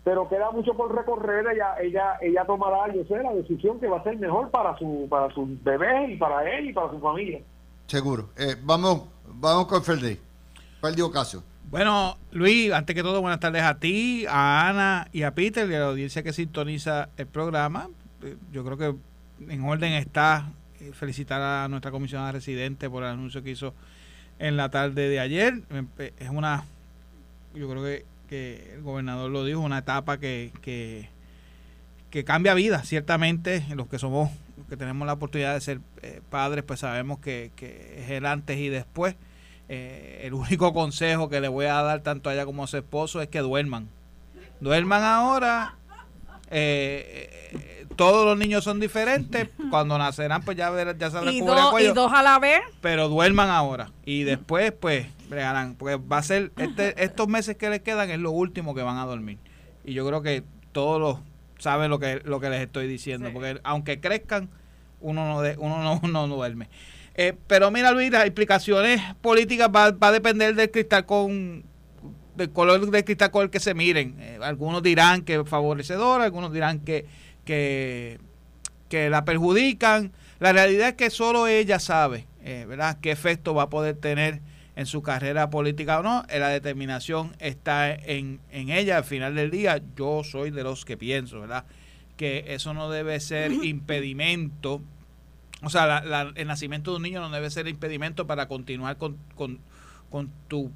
[0.04, 1.46] pero queda mucho por recorrer.
[1.52, 5.06] Ella, ella, ella tomará, yo sé, la decisión que va a ser mejor para su,
[5.08, 7.40] para su bebé y para él y para su familia.
[7.86, 8.30] Seguro.
[8.36, 9.82] Eh, vamos, vamos con.
[9.82, 11.49] Ferdi Ocasio.
[11.70, 15.74] Bueno, Luis, antes que todo, buenas tardes a ti, a Ana y a Peter y
[15.74, 17.88] a la audiencia que sintoniza el programa.
[18.24, 23.10] Eh, yo creo que en orden está eh, felicitar a nuestra comisionada residente por el
[23.10, 23.72] anuncio que hizo
[24.40, 25.62] en la tarde de ayer.
[26.18, 26.64] Es una,
[27.54, 27.84] yo creo
[28.28, 31.08] que, el gobernador lo dijo, una etapa que, que,
[32.10, 34.28] que cambia vida, ciertamente, los que somos,
[34.58, 38.26] los que tenemos la oportunidad de ser eh, padres, pues sabemos que, que es el
[38.26, 39.14] antes y después
[39.72, 42.76] eh, el único consejo que le voy a dar tanto a ella como a su
[42.76, 43.88] esposo es que duerman.
[44.58, 45.76] Duerman ahora.
[46.50, 49.48] Eh, eh, todos los niños son diferentes.
[49.70, 52.60] Cuando nacerán, pues ya, ver, ya sabrán cómo el Y dos a la vez.
[52.80, 53.92] Pero duerman ahora.
[54.04, 55.76] Y después, pues, bregarán.
[55.76, 58.98] Porque va a ser, este, estos meses que les quedan es lo último que van
[58.98, 59.38] a dormir.
[59.84, 61.18] Y yo creo que todos los
[61.62, 63.30] saben lo que, lo que les estoy diciendo.
[63.32, 64.50] Porque aunque crezcan,
[65.00, 66.68] uno no, de, uno no, uno no duerme.
[67.22, 71.64] Eh, pero mira, Luis, las implicaciones políticas va, a depender del cristal con
[72.34, 74.16] del color del cristal con el que se miren.
[74.18, 77.04] Eh, algunos dirán que es favorecedor, algunos dirán que,
[77.44, 78.18] que,
[79.10, 80.12] la perjudican.
[80.38, 84.40] La realidad es que solo ella sabe, eh, ¿verdad?, qué efecto va a poder tener
[84.74, 86.24] en su carrera política o no.
[86.30, 88.96] La determinación está en, en ella.
[88.96, 91.66] Al final del día, yo soy de los que pienso, ¿verdad?,
[92.16, 94.80] que eso no debe ser impedimento
[95.62, 96.02] o sea,
[96.34, 99.18] el nacimiento de un niño no debe ser impedimento para continuar con,
[100.48, 100.70] tu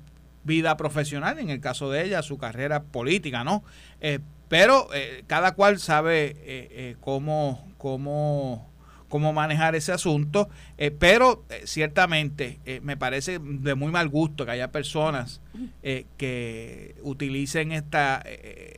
[0.44, 3.64] vida profesional, en el caso de ella, su carrera política, ¿no?
[4.00, 8.70] Eh, pero eh, cada cual sabe eh, cómo, cómo,
[9.08, 10.50] cómo manejar ese asunto,
[10.98, 15.40] pero ciertamente me parece de muy mal gusto que haya personas
[15.82, 18.22] que utilicen esta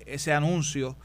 [0.06, 0.96] ese anuncio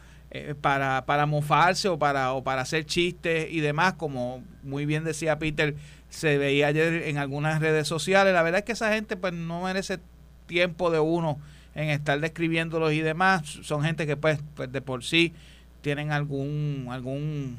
[0.62, 5.40] para, para mofarse o para, o para hacer chistes y demás, como muy bien decía
[5.40, 5.76] Peter,
[6.10, 8.34] se veía ayer en algunas redes sociales.
[8.34, 10.00] La verdad es que esa gente pues no merece
[10.46, 11.40] tiempo de uno
[11.76, 13.44] en estar describiéndolos y demás.
[13.64, 15.34] Son gente que pues, pues de por sí
[15.82, 17.58] tienen algún algún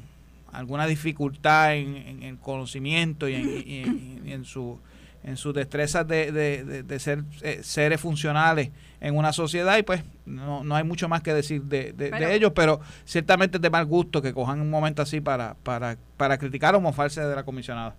[0.53, 4.79] alguna dificultad en, el conocimiento y en, su
[5.25, 8.71] en sus destrezas de, ser eh, seres funcionales
[9.01, 11.95] en una sociedad y pues no, no hay mucho más que decir de,
[12.35, 16.39] ellos, pero ciertamente es de mal gusto que cojan un momento así para, para, para
[16.39, 17.95] criticar o mofarse de la comisionada.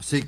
[0.00, 0.24] Sí,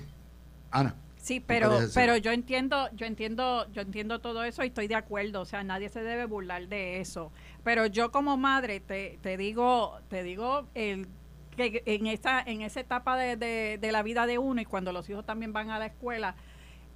[0.70, 0.94] Ana.
[1.16, 5.40] Sí, pero pero yo entiendo, yo entiendo, yo entiendo todo eso y estoy de acuerdo,
[5.40, 7.32] o sea, nadie se debe burlar de eso.
[7.62, 11.08] Pero yo como madre te, te digo, te digo el
[11.54, 15.08] que en esa en esa etapa de, de, la vida de uno y cuando los
[15.08, 16.34] hijos también van a la escuela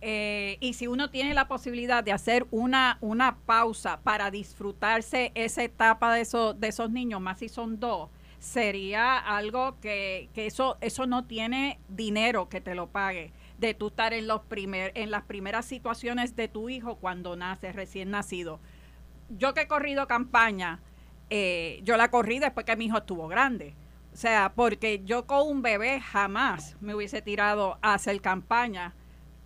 [0.01, 5.63] eh, y si uno tiene la posibilidad de hacer una una pausa para disfrutarse esa
[5.65, 10.79] etapa de esos de esos niños, más si son dos, sería algo que, que eso
[10.81, 15.11] eso no tiene dinero que te lo pague de tú estar en, los primer, en
[15.11, 18.61] las primeras situaciones de tu hijo cuando nace, recién nacido.
[19.31, 20.81] Yo que he corrido campaña,
[21.29, 23.75] eh, yo la corrí después que mi hijo estuvo grande.
[24.19, 28.97] Sea, porque yo con un bebé jamás me hubiese tirado a hacer campaña.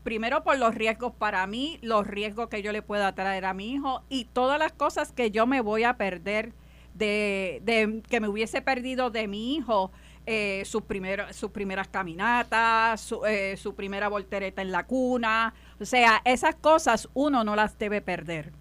[0.03, 3.71] Primero por los riesgos para mí, los riesgos que yo le pueda traer a mi
[3.71, 6.55] hijo y todas las cosas que yo me voy a perder
[6.95, 9.91] de, de que me hubiese perdido de mi hijo
[10.25, 10.85] eh, sus,
[11.33, 15.53] sus primeras caminatas, su, eh, su primera voltereta en la cuna.
[15.81, 18.55] O sea, esas cosas uno no las debe perder.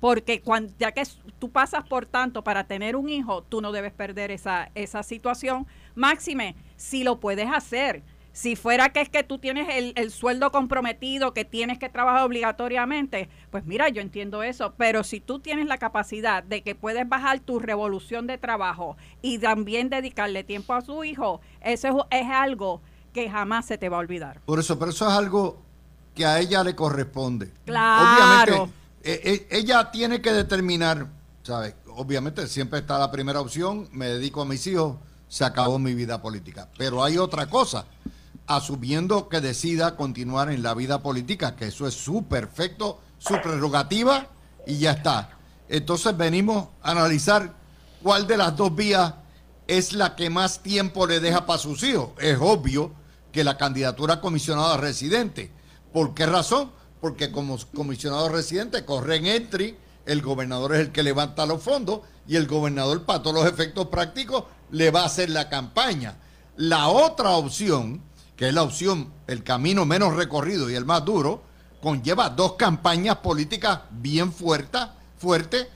[0.00, 1.02] Porque cuando, ya que
[1.38, 5.66] tú pasas por tanto para tener un hijo, tú no debes perder esa, esa situación.
[5.94, 8.02] Máxime, si lo puedes hacer
[8.36, 13.30] si fuera que es que tú tienes el, sueldo comprometido, que tienes que trabajar obligatoriamente,
[13.50, 17.40] pues mira, yo entiendo eso, pero si tú tienes la capacidad de que puedes bajar
[17.40, 22.82] tu revolución de trabajo y también dedicarle tiempo a su hijo, eso es, algo
[23.14, 24.42] que jamás se te va a olvidar.
[24.44, 25.62] Por eso, pero eso es algo
[26.14, 27.50] que a ella le corresponde.
[27.64, 28.52] Claro.
[28.54, 28.74] Obviamente,
[29.06, 31.06] e, e, ella tiene que determinar,
[31.44, 31.76] ¿sabes?
[31.94, 34.96] Obviamente siempre está la primera opción, me dedico a mis hijos,
[35.28, 36.68] se acabó mi vida política.
[36.76, 37.86] Pero hay otra cosa
[38.48, 44.26] asumiendo que decida continuar en la vida política, que eso es su perfecto, su prerrogativa
[44.66, 45.30] y ya está.
[45.68, 47.54] Entonces venimos a analizar
[48.02, 49.14] cuál de las dos vías
[49.68, 52.10] es la que más tiempo le deja para sus hijos.
[52.18, 52.92] Es obvio
[53.30, 55.52] que la candidatura a comisionado residente.
[55.92, 56.72] ¿Por qué razón?
[57.00, 59.76] Porque como comisionado residente corre en entry,
[60.06, 63.88] el gobernador es el que levanta los fondos y el gobernador para todos los efectos
[63.88, 66.16] prácticos le va a hacer la campaña.
[66.56, 68.02] La otra opción
[68.36, 71.42] que es la opción, el camino menos recorrido y el más duro,
[71.80, 74.82] conlleva dos campañas políticas bien fuertes,
[75.18, 75.68] fuerte,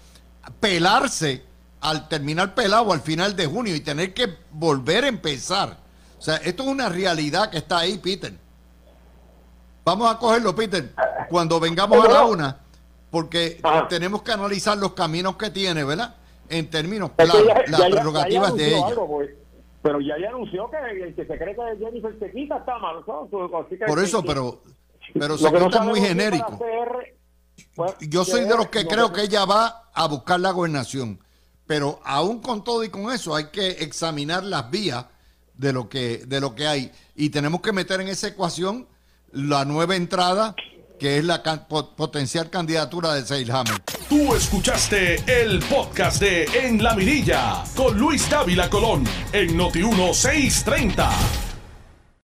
[0.60, 1.44] pelarse
[1.80, 5.78] al terminar pelado al final de junio y tener que volver a empezar.
[6.18, 8.36] O sea, esto es una realidad que está ahí, Peter.
[9.82, 10.92] Vamos a cogerlo, Peter,
[11.30, 12.58] cuando vengamos a la una,
[13.10, 16.16] porque tenemos que analizar los caminos que tiene, ¿verdad?
[16.48, 18.94] En términos claros, las prerrogativas de ella.
[19.06, 19.30] Pues.
[19.82, 23.02] Pero ya anunció que el que se cree que Jennifer se quita está mal.
[23.04, 24.60] Por eso, pero,
[25.14, 26.58] pero se quita muy genérico.
[27.74, 31.20] Pues, Yo soy de los que creo que ella va a buscar la gobernación.
[31.66, 35.06] Pero aún con todo y con eso hay que examinar las vías
[35.54, 36.90] de lo que, de lo que hay.
[37.14, 38.88] Y tenemos que meter en esa ecuación
[39.32, 40.56] la nueva entrada
[41.00, 41.42] que es la
[41.96, 43.80] potencial candidatura de Seilhammer.
[44.08, 51.49] Tú escuchaste el podcast de En la Mirilla con Luis Dávila Colón en Noti 1630.